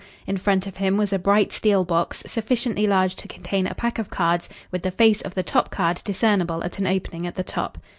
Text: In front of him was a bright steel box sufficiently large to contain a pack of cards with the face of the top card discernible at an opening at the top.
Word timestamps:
In 0.25 0.35
front 0.35 0.65
of 0.65 0.77
him 0.77 0.97
was 0.97 1.13
a 1.13 1.19
bright 1.19 1.51
steel 1.51 1.85
box 1.85 2.23
sufficiently 2.25 2.87
large 2.87 3.15
to 3.17 3.27
contain 3.27 3.67
a 3.67 3.75
pack 3.75 3.99
of 3.99 4.09
cards 4.09 4.49
with 4.71 4.81
the 4.81 4.89
face 4.89 5.21
of 5.21 5.35
the 5.35 5.43
top 5.43 5.69
card 5.69 6.01
discernible 6.03 6.63
at 6.63 6.79
an 6.79 6.87
opening 6.87 7.27
at 7.27 7.35
the 7.35 7.43
top. 7.43 7.77